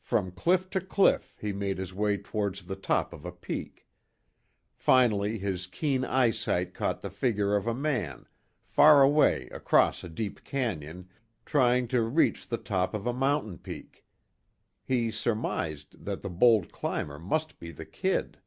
From 0.00 0.32
cliff 0.32 0.68
to 0.70 0.80
cliff, 0.80 1.36
he 1.38 1.52
made 1.52 1.78
his 1.78 1.94
way 1.94 2.16
towards 2.16 2.64
the 2.64 2.74
top 2.74 3.12
of 3.12 3.24
a 3.24 3.30
peak. 3.30 3.86
Finally 4.74 5.38
his 5.38 5.68
keen 5.68 6.04
eyesight 6.04 6.74
caught 6.74 7.02
the 7.02 7.08
figure 7.08 7.54
of 7.54 7.68
a 7.68 7.72
man, 7.72 8.26
far 8.64 9.00
away 9.00 9.46
across 9.50 10.02
a 10.02 10.08
deep 10.08 10.42
canyon, 10.42 11.08
trying 11.44 11.86
to 11.86 12.02
reach 12.02 12.48
the 12.48 12.58
top 12.58 12.94
of 12.94 13.06
a 13.06 13.12
mountain 13.12 13.58
peak. 13.58 14.04
He 14.82 15.12
surmised 15.12 16.04
that 16.04 16.22
the 16.22 16.30
bold 16.30 16.72
climber 16.72 17.20
must 17.20 17.60
be 17.60 17.70
the 17.70 17.86
"Kid." 17.86 18.38